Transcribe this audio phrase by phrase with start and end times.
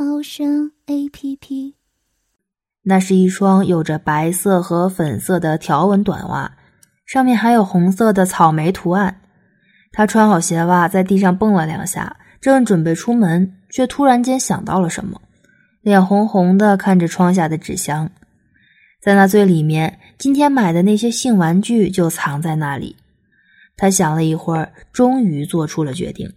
[0.00, 1.74] 猫声 A P P。
[2.84, 6.56] 那是一双有着白色和粉色的条纹短袜，
[7.04, 9.20] 上面还有红色的草莓图案。
[9.90, 15.20] 他穿好鞋袜，在地上蹦了两下，正准备出门，却突然间想到了什么，
[15.80, 18.08] 脸红红的看着窗下的纸箱，
[19.02, 22.94] 在那最里面，今天买的那些性玩具就藏在那里。
[23.76, 26.32] 他想了一会儿，终于做出了决定。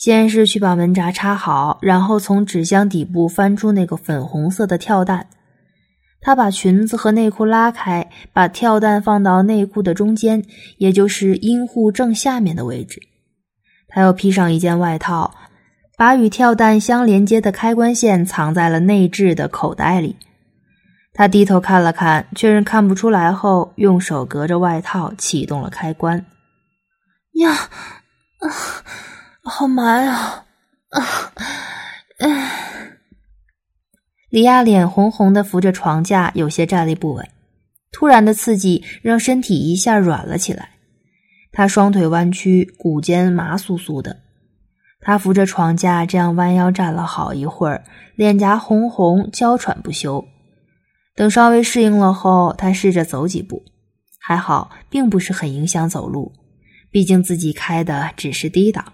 [0.00, 5.26] 先是去把门闸插好，然后从纸箱底部翻出那个粉红色的跳蛋。
[6.22, 10.42] 他把裙子和内裤拉开，把跳蛋放到内裤的中间，
[10.78, 12.98] 也就是阴户正下面的位置。
[13.88, 15.34] 他又披上一件外套，
[15.98, 20.16] 把与跳蛋相连接的开关线藏在了内置的口袋里。
[21.12, 26.24] 他低头看了看，确认看不出来后，用手隔着外套启动了开关。
[27.34, 28.48] 呀，啊，
[29.50, 30.44] 好麻呀！
[30.90, 31.32] 啊，
[32.18, 32.96] 哎，
[34.30, 37.28] 李亚脸红红的，扶着床架，有些站立不稳。
[37.90, 40.70] 突然的刺激让身体一下软了起来，
[41.50, 44.20] 他双腿弯曲，骨尖麻酥酥的。
[45.00, 47.82] 他扶着床架，这样弯腰站了好一会儿，
[48.14, 50.24] 脸颊红红，娇喘不休。
[51.16, 53.64] 等稍微适应了后，他试着走几步，
[54.20, 56.32] 还好，并不是很影响走路。
[56.92, 58.92] 毕竟自己开的只是低档，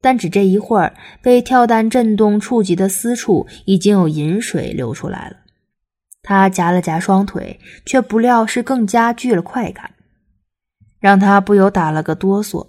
[0.00, 5.36] 但只这一会儿，被跳蛋震动触及的私处已经有饮水流出来了。
[6.22, 9.90] 他夹了夹双腿，却不料是更加剧了快感，
[10.98, 12.66] 让他不由打了个哆嗦。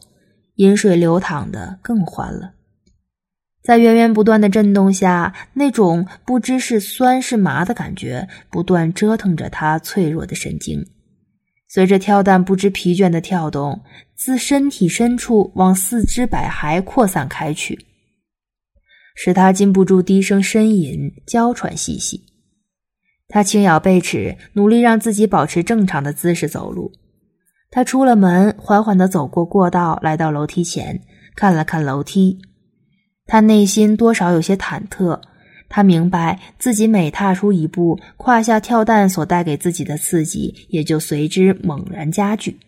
[0.55, 2.51] 饮水流淌的更欢了，
[3.63, 10.85] 在源源不断的震动下，那种不知是酸是麻的感觉不断折腾着他脆弱的神经。
[11.73, 13.81] 随着跳蛋不知疲倦的跳动，
[14.13, 17.79] 自身体深处往四肢百骸扩散开去，
[19.15, 22.25] 使他禁不住低声呻吟、娇喘细细。
[23.29, 26.91] 他轻咬背齿，努力让自己保持正常的姿势走路。
[27.69, 31.01] 他出了门，缓缓地走过过道，来到楼梯前，
[31.37, 32.37] 看了看楼梯。
[33.25, 35.21] 他内心多少有些忐忑。
[35.73, 42.59] 他明白自己每踏出一步，胯下跳蛋所带给自己的刺激也就随之猛然加剧。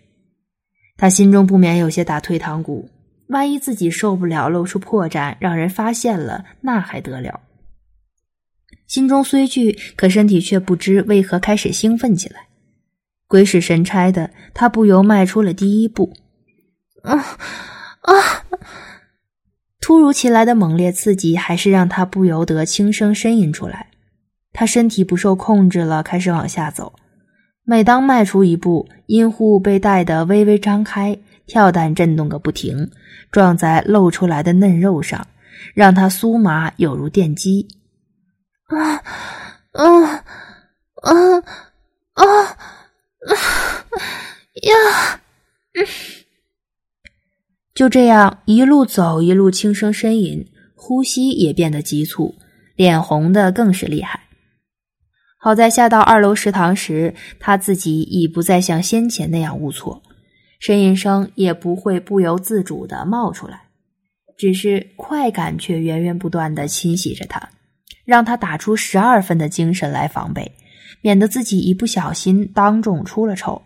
[0.96, 2.90] 他心中不免有些打退堂鼓，
[3.28, 7.42] 万一自己受不了，露出破绽，让人发现了，那还得了？
[8.88, 12.48] 心中虽惧，可身体却不知为何开始兴奋起来。
[13.28, 16.14] 鬼使神差的，他不由迈出了第一步。
[17.04, 17.18] 啊
[18.02, 18.14] 啊！
[19.84, 23.88] 突如其来的猛烈刺激，还是让他不由得轻声呻吟出来。
[24.54, 26.94] 他身体不受控制了，开始往下走。
[27.66, 32.92] 每当迈出一步，阴户被带得微微张开，跳蛋震动个不停，
[33.30, 35.28] 撞在露出来的嫩肉上，
[35.76, 37.68] 让他酥麻，有如电击。
[38.68, 39.04] 啊
[39.74, 40.24] 啊
[41.02, 41.44] 啊
[42.14, 43.36] 啊啊
[44.64, 45.20] 呀！
[47.74, 50.46] 就这样一路走，一路轻声呻吟，
[50.76, 52.36] 呼吸也变得急促，
[52.76, 54.20] 脸红的更是厉害。
[55.40, 60.04] 好在下到二楼食堂时，他自己已不再像先前那样误错，
[60.62, 63.64] 呻吟声也不会不由自主的冒出来，
[64.38, 67.50] 只是快感却源源不断的侵袭着他，
[68.06, 70.52] 让他打出十二分的精神来防备，
[71.02, 73.64] 免得自己一不小心当众出了丑。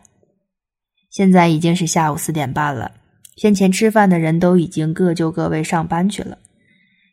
[1.11, 2.91] 现在已经是下午四点半了。
[3.37, 6.39] 先前吃饭的人都已经各就各位上班去了，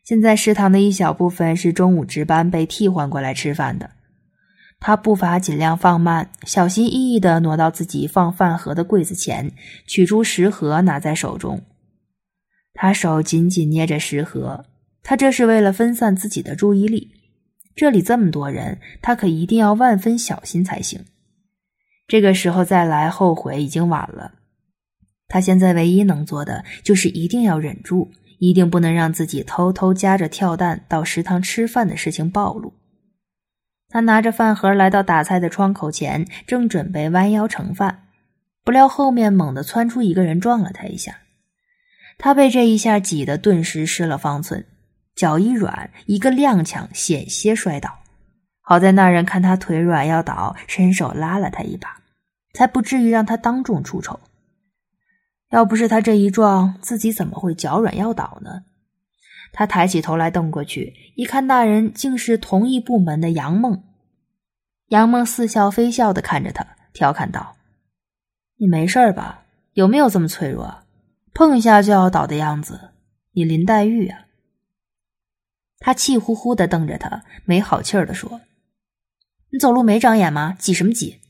[0.03, 3.91] 现在食堂的一小部分是中午值班被替换过来吃饭的。
[4.79, 9.51] 他步伐尽量放慢，小心翼翼地挪到自己放饭盒的柜子前，
[9.87, 11.61] 取出食盒拿在手中。
[12.73, 14.65] 他手紧紧捏着食盒，
[15.03, 17.11] 他这是为了分散自己的注意力。
[17.75, 21.05] 这里这么多人，他可一定要万分小心才行。
[22.07, 24.33] 这个时候再来后悔已经晚了。
[25.27, 32.73] 他现在唯一能做的就是一定要忍住，一定不能让自己偷偷夹着跳蛋到食堂吃饭的事情暴露。
[33.89, 38.03] 他拿着饭盒来到打菜的窗口前，正准备弯腰盛饭，
[38.63, 41.19] 不料后面猛地窜出一个人撞了他一下。
[42.17, 44.65] 他被这一下挤得顿时失了方寸，
[45.15, 47.99] 脚一软，一个踉跄，险些摔倒。
[48.61, 52.01] 好在那人看他腿软要倒，伸手拉了他一把，
[52.53, 54.19] 才不至于让他当众出丑。
[55.49, 58.63] 要不是他这一撞，自己怎么会脚软要倒呢？
[59.53, 63.83] 他抬起头来瞪过去，一看那人竟是同一部门的杨梦。
[64.89, 67.55] 杨梦似笑非笑的看着他，调侃道
[68.57, 69.45] ：“你没事吧？
[69.73, 70.83] 有没有这么脆弱？
[71.33, 72.91] 碰一下就要倒的样子？
[73.31, 74.25] 你林黛玉啊？”
[75.79, 78.41] 他气呼呼的瞪着他，没好气儿的说
[79.51, 80.55] ：“你走路没长眼吗？
[80.59, 81.21] 挤什么挤？”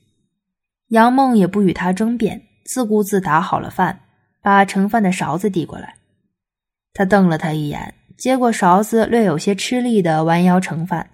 [0.89, 4.01] 杨梦也不与他争辩，自顾自打好了饭，
[4.45, 5.95] 把盛饭的勺子递过来。
[6.93, 11.09] 他瞪了他一眼，接过勺子，略有些吃力的弯腰盛饭，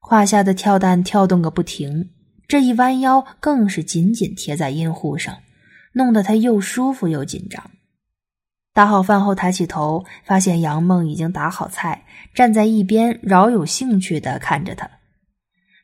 [0.00, 2.08] 胯下的跳蛋跳动个不停，
[2.48, 5.36] 这一弯腰更是紧紧贴在阴户上，
[5.92, 7.70] 弄得他又舒服又紧张。
[8.72, 14.88] 打好饭后，抬起头，发现杨梦已经打好菜，站在一边，饶有兴趣的看着他。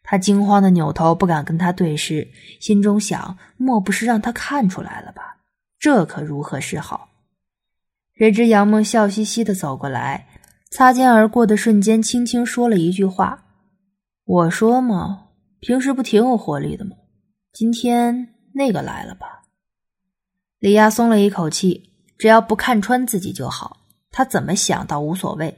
[0.03, 2.27] 他惊慌的扭头，不敢跟他对视，
[2.59, 5.37] 心中想：莫不是让他看出来了吧？
[5.81, 7.09] 这可如何是好？
[8.15, 10.29] 谁知杨梦笑嘻嘻的走过来，
[10.71, 13.47] 擦肩而过的瞬间，轻轻说了一句话
[14.25, 15.29] ：“我说嘛，
[15.59, 16.93] 平时不挺有活力的吗？
[17.53, 19.43] 今天那个来了吧？”
[20.61, 21.89] 李亚松了一口气。
[22.19, 23.79] 只要不看穿自己就好，
[24.11, 25.57] 他怎么想倒无所谓。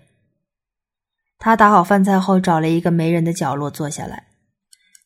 [1.40, 4.28] 他打好饭菜后，找了一个没人的角落坐下来。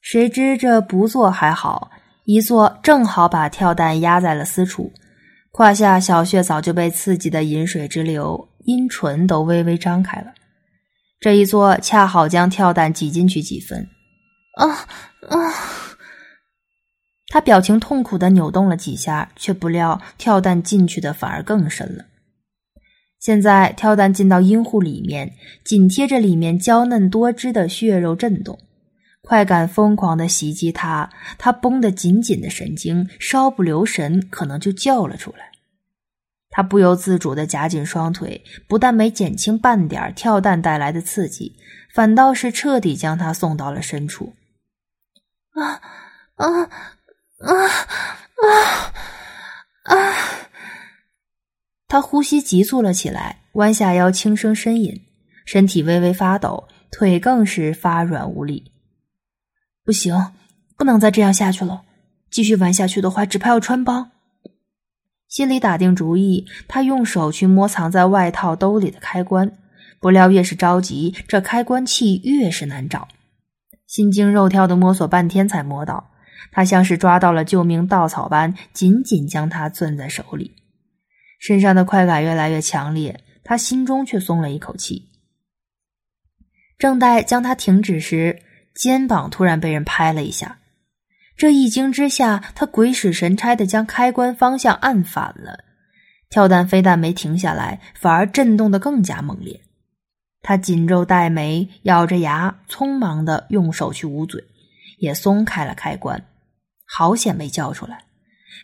[0.03, 1.91] 谁知这不坐还好，
[2.27, 4.93] 一坐正好把跳蛋压在了私处，
[5.57, 10.35] 胯下小穴早就被刺激的饮水直流，阴唇都微微张开了。
[11.19, 13.89] 这一坐恰好将跳蛋挤进去几分。
[14.59, 14.69] 啊
[15.31, 15.97] 啊！
[17.29, 22.05] 他表情痛苦的扭动了几下，却不料跳蛋进去的反而更深了。
[23.19, 25.33] 现在跳蛋进到阴户里面，
[25.65, 28.59] 紧贴着里面娇嫩多汁的血肉震动，
[29.27, 35.51] 快感疯狂的袭击他，他绷得紧紧的神经稍不留神可能就叫了出来。
[36.49, 41.57] 他不由自主的夹紧双腿，不但没减轻半点跳蛋带来的刺激，
[41.93, 44.35] 反倒是彻底将他送到了深处。
[45.51, 45.83] 啊
[46.37, 46.63] 啊！
[47.41, 47.51] 啊
[48.37, 48.93] 啊
[49.83, 50.15] 啊！
[51.89, 55.03] 他呼吸急促了起来，弯下腰轻声呻吟，
[55.45, 58.71] 身体微微发抖，腿更是发软无力。
[59.87, 60.33] 不行，
[60.77, 61.83] 不能再这样下去了。
[62.29, 64.11] 继续玩下去的话，只怕要穿帮。
[65.29, 69.57] 心里打定主意，他用手去摸藏在外套兜里的开关，
[70.01, 73.07] 不料越是着急，这开关器越是难找。
[73.87, 76.11] 心惊肉跳的摸索半天，才摸到。
[76.51, 80.57] 他像是抓到了救命稻草般，紧紧将它攥在手里，
[81.39, 85.11] 身上的快感越来越强烈，他心中却松了一口气。
[86.77, 88.43] 正待将它停止时，
[88.77, 90.59] 肩膀突然被人拍了一下，
[91.37, 95.65] 这一惊之下，他鬼使神差的将开关方向按反了，
[96.29, 99.61] 跳弹非但没停下来，反而震动的更加猛烈。
[100.43, 104.45] 他紧皱黛眉，咬着牙，匆忙的用手去捂嘴，
[104.99, 106.23] 也松开了开关。
[106.85, 108.05] 好险没叫出来，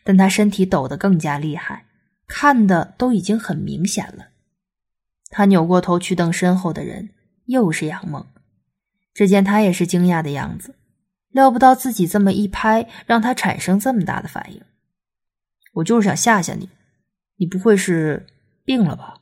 [0.05, 1.87] 但他身体抖得更加厉害，
[2.29, 4.26] 看的都已经很明显了。
[5.31, 7.09] 他扭过头去瞪身后的人，
[7.47, 8.25] 又是杨梦。
[9.14, 10.75] 只见他也是惊讶的样子，
[11.31, 14.62] 料不到自己这么一拍，让他产生这么大的反应。
[15.75, 16.69] 我就是想吓吓你，
[17.37, 18.26] 你不会是
[18.64, 19.21] 病了吧？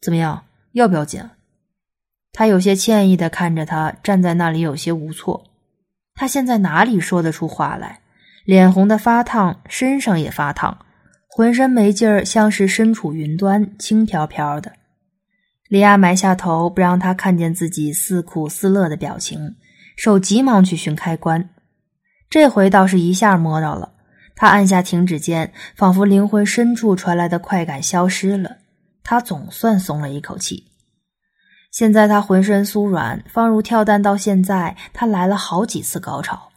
[0.00, 1.30] 怎么样，要不要紧？
[2.32, 5.44] 他有些歉意的看着他，站在那里有些无措。
[6.14, 8.00] 他现在哪里说得出话来？
[8.44, 10.84] 脸红的发烫，身上也发烫，
[11.28, 14.72] 浑身没劲儿，像是身处云端，轻飘飘的。
[15.74, 19.56] 李亚埋下头，不让他看见自己似苦似乐的表情，
[19.96, 21.50] 手急忙去寻开关。
[22.30, 23.90] 这回倒是一下摸到了，
[24.36, 28.58] 他按下停止键，仿佛灵魂深处传来的快感消失了，
[29.02, 30.62] 他总算松了一口气。
[31.72, 36.50] 现在他浑身酥软，放入跳蛋到现在，他来了好几次高潮。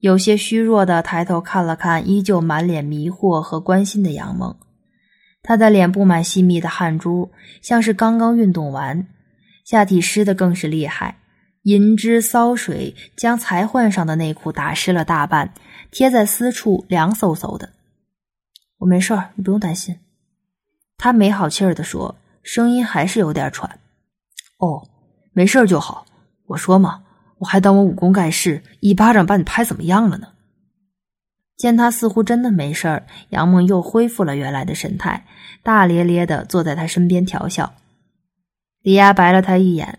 [0.00, 4.54] 有些虚弱的抬头看了看依旧满脸迷惑和关心的杨梦，
[5.42, 7.30] 他的脸布满细密的汗珠，
[7.62, 9.06] 像是刚刚运动完，
[9.64, 11.18] 下体湿的更是厉害，
[11.62, 15.52] 银汁骚水将才换上的内裤打湿了大半，
[15.90, 17.70] 贴在私处凉飕飕的。
[18.78, 19.98] 我没事儿，你不用担心。
[20.96, 23.78] 他没好气儿的说，声音还是有点喘。
[24.58, 24.88] 哦，
[25.32, 26.06] 没事儿就好。
[26.46, 27.04] 我说嘛。
[27.38, 30.26] 我还当我武功盖世，一巴掌把你拍怎么样了呢？
[31.58, 35.24] 见他似乎真的没事儿，杨梦又恢复了原来的神态，
[35.64, 37.74] 大咧咧的坐在他身边调笑。
[38.80, 39.98] 李亚白了他一眼，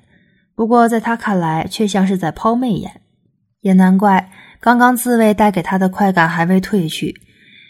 [0.55, 3.01] 不过在他看来却像是在抛媚眼。
[3.59, 7.19] 也难怪，刚刚自慰带给他的快感还未褪去，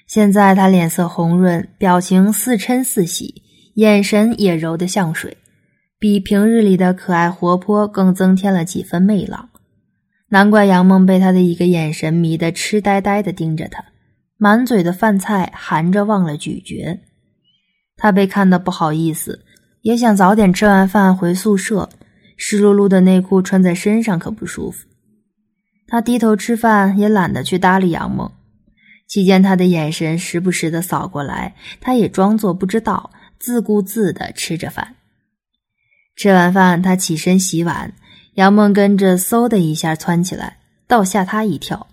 [0.06, 3.42] 现在他脸色红润，表情似嗔似喜，
[3.74, 5.36] 眼神也柔得像水，
[5.98, 9.50] 比平日里的可爱活泼更增添了几分媚浪。
[10.30, 13.84] 难怪杨梦被他的一个眼神迷得痴呆呆的盯着他，
[14.38, 17.00] 满嘴的饭菜含着忘了咀嚼。
[17.98, 19.44] 他被看得不好意思，
[19.82, 21.90] 也想早点吃完饭回宿舍，
[22.38, 24.88] 湿漉漉的内裤穿在身上可不舒服。
[25.88, 28.32] 他低头吃饭，也懒得去搭理杨梦。
[29.08, 33.10] 期间，他的眼神时不时的扫过来，他也装作不知道，
[33.40, 34.96] 自顾自的吃着饭。
[36.16, 37.96] 吃完饭，他起身洗碗。
[38.40, 41.88] 杨梦跟着嗖的一下窜起来，倒吓他一跳。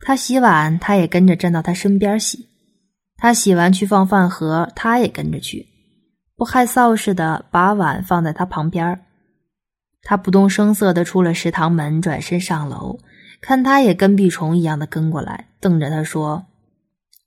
[0.00, 2.46] 他洗碗，他也跟着站到他身边洗。
[3.16, 5.66] 他洗完去放饭盒，他也跟着去，
[6.36, 9.00] 不害臊似的把碗放在他旁边。
[10.02, 12.98] 他不动声色的出了食堂门，转身上楼，
[13.40, 16.44] 看他也跟壁虫一样的跟过来，瞪着他说：“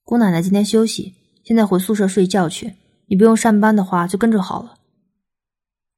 [0.05, 2.75] 姑奶奶今天休息，现在回宿舍睡觉去。
[3.07, 4.75] 你不用上班的话，就跟着好了。”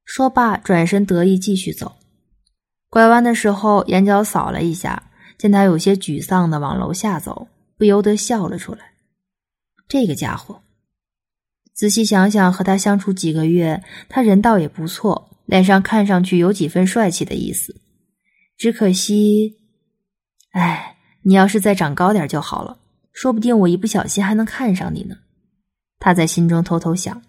[0.06, 1.96] 说罢，转身得意继续走。
[2.92, 5.04] 拐弯的时候，眼角扫了一下，
[5.38, 8.92] 见他有些沮丧的往楼下走，不由得笑了出来。
[9.88, 10.60] 这个家伙，
[11.72, 17.74] 仔细想想，和他相处几个月，他人倒也不错，脸上看上去有几分帅气的意思。
[18.58, 19.56] 只可惜，
[20.50, 22.76] 哎，你要是再长高点就好了，
[23.14, 25.16] 说不定我一不小心还能看上你呢。
[25.98, 27.22] 他在心中偷偷想。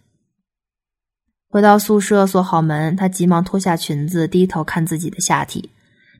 [1.53, 5.69] 回到宿舍，锁好门，他急忙脱下裙子，低头看自己的下体，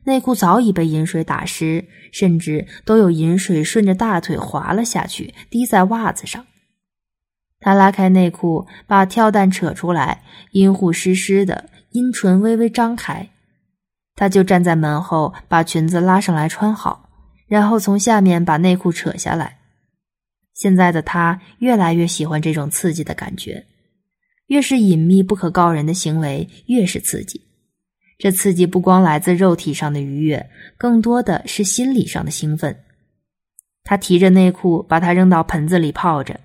[0.03, 6.45] 内裤早已被饮水打湿，甚至都有饮水顺着大腿滑了下去，滴在袜子上。
[7.59, 10.21] 他拉开内裤，把跳蛋扯出来，
[10.51, 13.31] 阴户湿湿的，阴唇微微张开，
[14.13, 17.09] 他就站在门后，把裙子拉上来穿好，
[17.47, 19.57] 然后从下面把内裤扯下来。
[20.53, 23.65] 现在的他越来越喜欢这种刺激的感觉。
[24.47, 27.41] 越是隐秘不可告人的行为，越是刺激。
[28.17, 32.77] 这刺激不光来自肉体上的愉悦，更多的是心理上的兴奋。
[33.83, 36.39] 他提着内裤，把它扔到盆子里泡着，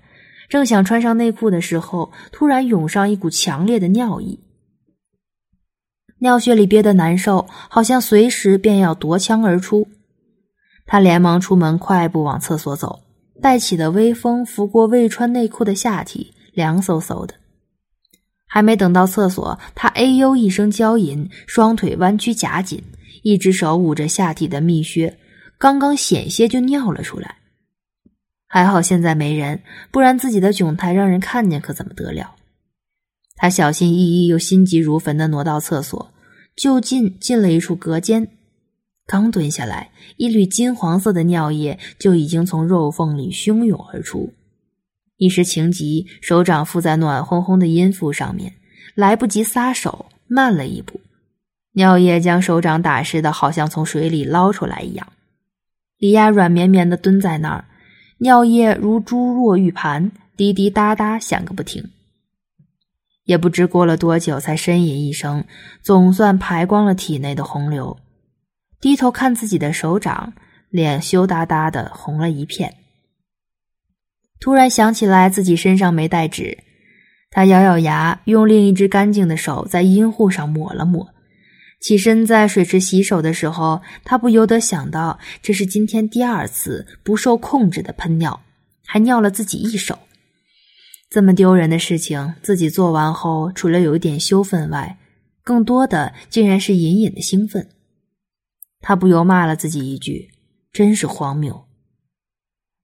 [0.49, 4.39] 正想穿上内裤的时候，突然涌上一股强烈的尿意，
[6.19, 9.87] 尿血里憋得难受，好像随时便要夺枪而出。
[10.85, 13.03] 他连忙出门，快步往厕所走，
[13.41, 17.35] 带起的微风拂过未穿内裤的下体，凉飕飕的。
[18.51, 22.81] 还没等到厕所，他哎呦一声娇吟，双腿弯曲夹紧，
[23.21, 25.19] 一只手捂着下体的蜜穴，
[25.59, 27.35] 刚刚险些就尿了出来。
[28.47, 32.35] 还好现在没人，不然自己的窘态让人看见可怎么得了？
[33.35, 36.11] 他小心翼翼又心急如焚地挪到厕所，
[36.55, 38.27] 就近进了一处隔间，
[39.05, 44.33] 刚蹲下来，一缕金黄色的尿液就已经从肉缝里汹涌而出。
[45.19, 48.53] 一时情急，手掌附在暖烘烘的阴腹上面，
[48.95, 51.01] 来不及撒手，慢了一步，
[51.73, 55.05] 尿液将手掌打湿的，好像从水里捞出来一样。
[55.97, 57.65] 李亚软绵绵的蹲在那儿，
[58.19, 61.83] 尿液如珠落玉盘，滴滴答答响个不停。
[63.25, 65.43] 也不知过了多久，才呻吟一声，
[65.83, 67.97] 总算排光了体内的洪流。
[68.79, 70.31] 低头看自己的手掌，
[70.69, 72.73] 脸羞答答的，红了一片。
[74.39, 76.57] 突然想起来自己身上没带纸，
[77.29, 81.09] 他咬咬牙，用另一只干净的手在阴户上抹了抹。
[81.81, 88.41] 起身在水池洗手的时候，他不由得想到，这是今天第二次不受控制的喷尿，
[88.85, 89.97] 还尿了自己一手。
[91.09, 94.97] 这么丢人的事情，自己做完后，除了有一点羞愤外，
[95.43, 97.67] 更多的竟然是隐隐的兴奋。
[98.81, 100.29] 他不由骂了自己一句
[100.71, 101.65] ：“真是荒谬。”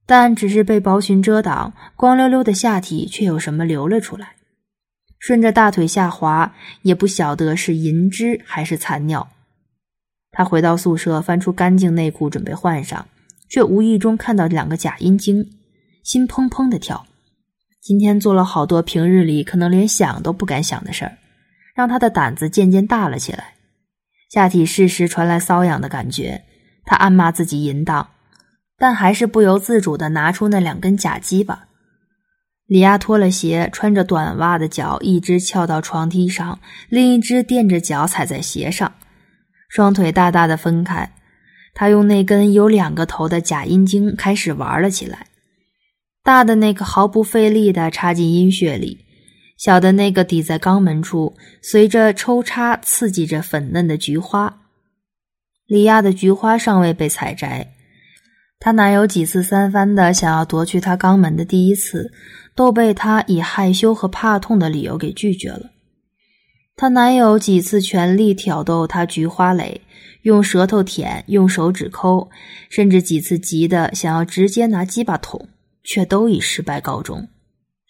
[0.06, 4.36] 但只是被薄裙遮挡，光溜溜的下体却有什么流了出来，
[5.18, 9.28] 顺着大腿下滑，也不晓得是银汁还是残尿。
[10.32, 13.08] 他回到宿舍，翻出干净内裤准备换上，
[13.50, 15.50] 却无意中看到两个假阴茎，
[16.04, 17.08] 心砰砰的跳。
[17.82, 21.18] 今天做了好多平日里可能连想都不敢想的事儿，
[21.74, 23.54] 让他的胆子渐渐大了起来。
[24.30, 26.44] 下体适时传来瘙痒的感觉，
[26.84, 28.10] 他暗骂自己淫荡。
[28.78, 31.68] 但还是不由自主的拿出那两根假鸡巴。
[32.68, 38.92] 李亚脱了鞋，穿着短袜的脚一只翘到床梯上，另一只垫着脚踩在鞋上，
[39.70, 41.14] 双腿大大的分开。
[41.76, 45.28] 他用那根有两个头的假阴茎开始玩了起来，
[46.24, 49.06] 大的那个毫不费力的插进阴穴里，
[49.58, 54.62] 小的那个抵在肛门处，随着抽插刺激着粉嫩的菊花。
[55.68, 57.75] 李亚的菊花尚未被采摘，
[58.66, 62.12] 她男友几次三番的想要夺去她肛门的第一次，
[62.56, 65.70] 都被她以害羞和怕痛的理由给拒绝了。
[66.76, 69.82] 她男友几次全力挑逗她菊花蕾，
[70.24, 72.28] 用舌头舔，用手指抠，
[72.72, 75.48] 甚至几次急的想要直接拿鸡巴捅，
[75.84, 77.28] 却都以失败告终。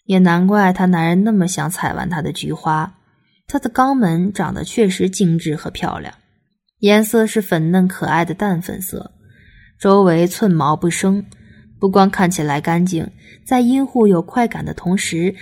[0.04, 2.98] 也难怪她男人那么想采完她的菊花，
[3.48, 6.12] 她的肛门长得确实精致和漂亮。
[6.80, 9.12] 颜色是粉嫩可爱的淡粉色，
[9.78, 11.24] 周围寸毛不生，
[11.78, 13.08] 不光看起来干净，
[13.44, 15.34] 在阴户有快感的同时，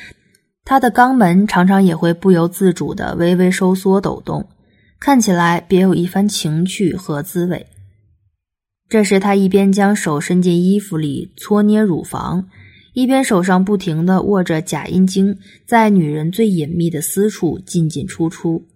[0.65, 4.49] 他的肛门常常也会不由自主的微微收缩抖动，
[4.99, 7.67] 看起来别有一番情趣和滋味。
[8.89, 12.49] 这时，他一边将手伸进衣服里搓捏乳房，
[12.93, 18.67] 一边手上不停的握着假阴茎，在女人最隐秘的私处进进出出。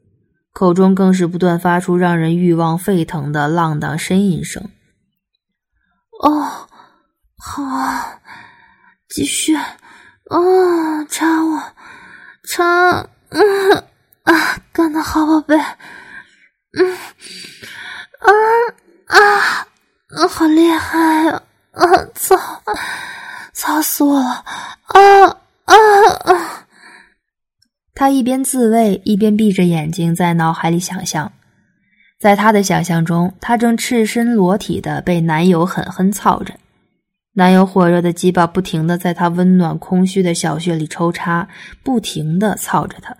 [0.53, 4.62] 口中更是不断发出让人欲望沸腾的浪荡呻吟声。
[6.18, 6.68] 哦，
[7.37, 8.20] 好啊，
[9.08, 9.54] 继续，
[10.30, 11.62] 哦，插我，
[12.48, 12.64] 插，
[13.30, 13.84] 嗯
[14.25, 15.56] 啊，干得好，宝贝，
[16.78, 16.98] 嗯，
[18.18, 18.30] 啊
[19.06, 21.82] 啊，好厉害呀，啊，
[22.14, 22.37] 操，
[23.52, 24.44] 操死我了，
[24.87, 25.26] 啊
[25.64, 25.75] 啊
[26.25, 26.66] 啊！
[27.94, 31.32] 他一边自慰，一边闭着眼睛在脑海里想象，
[32.18, 36.54] 在他的想象中，他正赤身裸体的被男友狠狠操着，
[37.34, 41.48] 男友火热的鸡巴不停的在他温暖空虚的小穴里抽插，
[41.84, 43.16] 不停的操着他。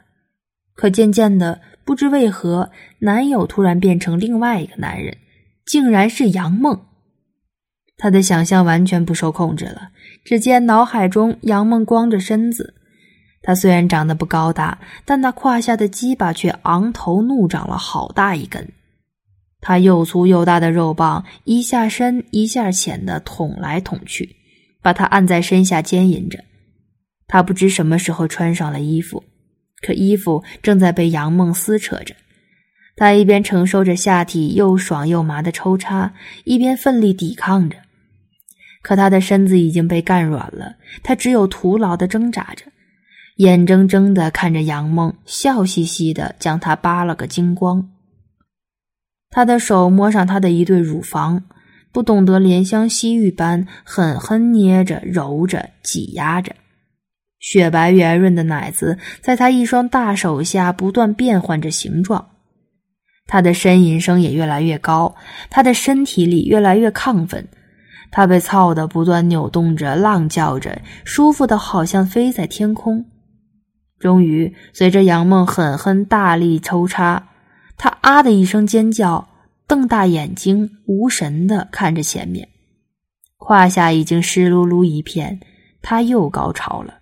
[0.75, 5.17] 可渐渐的，不知为何，男友突然变成另外一个男人，
[5.65, 6.81] 竟然是杨梦。
[7.97, 9.91] 他的想象完全不受控制了，
[10.25, 12.75] 只见脑海中杨梦光着身子。
[13.43, 18.69] 他虽然长得不高大，但那胯下的鸡巴却昂头怒长了好大一根。
[19.61, 24.37] 他又粗又大的肉棒一下深一下浅的捅来捅去，
[24.81, 26.45] 把他按在身下奸淫着。
[27.27, 29.25] 他不知什么时候穿上了衣服，
[29.83, 32.15] 可衣服正在被杨梦撕扯着。
[32.97, 37.77] 他一边承受着下体又爽又麻的抽插，一边奋力抵抗着。
[38.81, 42.65] 可他的身子已经被干软了，他只有徒劳的挣扎着。
[43.37, 47.89] 眼睁睁的看着杨梦笑嘻嘻的将他扒了个精光，
[49.31, 51.45] 他的手摸上她的一对乳房，
[51.93, 56.55] 不懂得怜香惜玉般狠狠捏着、揉着、挤压着，
[57.39, 62.29] 雪白圆润的奶子在他一双大手下不断变换着形状，
[63.27, 65.15] 他的呻吟声也越来越高，
[65.51, 67.47] 他的身体里越来越亢奋，
[68.11, 73.05] 他被操得不断扭动着、浪叫着，舒服的好像飞在天空。
[73.99, 77.29] 终于，随着杨梦狠狠大力抽插，
[78.01, 79.29] 啊的一声尖叫，
[79.67, 82.49] 瞪大眼睛，无神的看着前面，
[83.37, 85.41] 胯下已经湿漉漉一片，
[85.83, 86.95] 他又高潮了。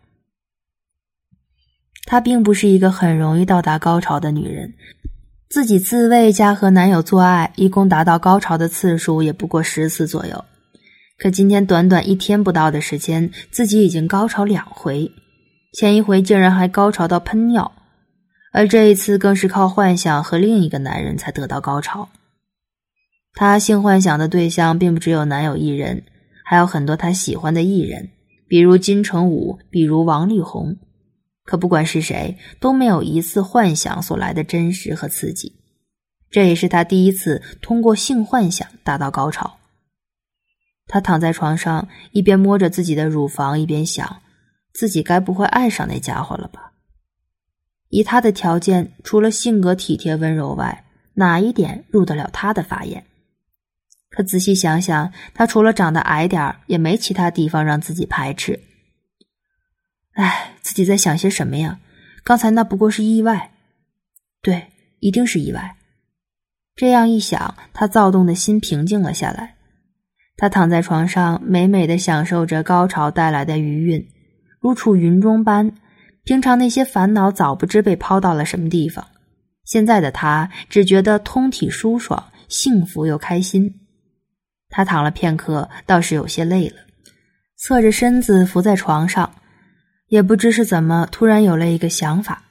[2.06, 4.74] 她并不是一个很容易到达高潮的女人，
[5.48, 10.44] 自己自慰加和男友做爱，一共达到高潮的次数也不过十次左右。
[11.18, 15.11] 可今天短短一天不到的时间，自己已经高潮两回。
[15.72, 17.72] 前一回竟然还高潮到喷尿，
[18.57, 22.09] 而这一次更是靠幻想和另一个男人才得到高潮。
[23.35, 26.03] 她性幻想的对象并不只有男友一人，
[26.42, 28.09] 还有很多她喜欢的艺人，
[28.49, 30.75] 比如金城武，比如王力宏。
[31.45, 35.53] 可不管是谁，都没有一次幻想所来的真实和刺激。
[36.31, 39.59] 这也是她第一次通过性幻想达到高潮。
[40.87, 44.23] 她躺在床上，一边摸着自己的乳房，一边想。
[44.73, 46.73] 自己该不会爱上那家伙了吧？
[47.88, 53.05] 以他的条件，除了性格体贴温柔外，哪一点入得了他的法眼？
[54.11, 58.61] 可仔细想想，他除了长得矮点儿，也没其他地方让自己排斥。
[60.12, 61.81] 哎，自己在想些什么呀？
[62.25, 63.53] 刚才那不过是意外，
[64.42, 64.68] 对，
[65.01, 65.77] 一定是意外。
[66.75, 69.55] 这样一想，他躁动的心平静了下来。
[70.37, 74.09] 他躺在床上，美美的享受着高潮带来的余韵。
[74.61, 75.72] 如处云中般，
[76.26, 79.06] 平常那些烦恼早不知被抛到了什么地方。
[79.64, 83.72] 现在的他只觉得通体舒爽，幸福又开心。
[84.68, 86.78] 他躺了片刻，倒是有些累了，
[87.56, 89.32] 侧着身子伏在床上，
[90.08, 92.42] 也不知是怎么，突然有了一个想法。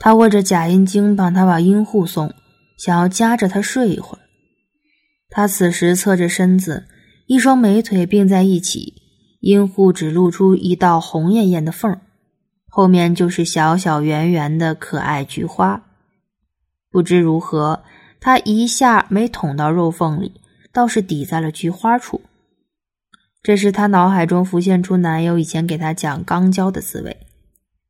[0.00, 2.34] 他握着假阴茎，帮他把阴户送，
[2.76, 4.22] 想要夹着他睡一会儿。
[5.30, 6.88] 他此时侧着身子，
[7.28, 8.94] 一双美腿并在一起。
[9.40, 12.00] 阴户只露出一道红艳艳的缝儿
[12.78, 15.82] 后面就是小小圆圆的可爱菊花。
[16.92, 17.82] 不知如何，
[18.20, 20.40] 他一下没捅到肉缝里，
[20.72, 22.22] 倒是抵在了菊花处。
[23.42, 27.16] 这时，他脑海中浮现出男友以前给他讲肛交的滋味，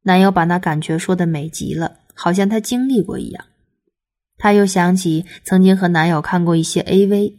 [0.04, 3.44] 男友把那感觉说的美极了，好像他经历过一样。
[4.38, 7.34] 他又想起曾经和男友看过一些 AV，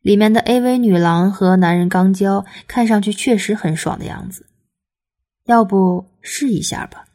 [0.00, 4.46] 里面的 AV 女郎和男人肛交，看上去确实很爽的样子。
[5.48, 7.06] 要不试一下吧？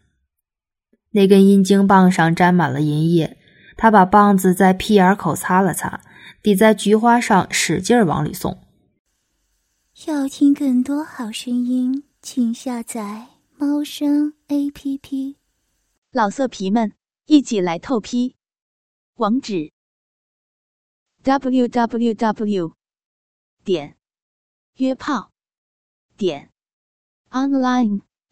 [1.12, 3.38] 那根阴茎棒上沾满了银液，
[3.78, 6.02] 他把棒子在屁眼口擦了擦，
[6.42, 8.60] 抵在菊花上，使劲往里送。
[10.08, 15.38] 要听更多好声音，请下载猫声 A P P。
[16.12, 16.92] 老色皮们，
[17.28, 18.36] 一起来透批！
[19.18, 19.72] 网址
[21.22, 22.74] ：w w w
[23.64, 23.96] 点
[24.78, 25.30] 约炮
[26.18, 26.50] 点
[27.30, 28.02] online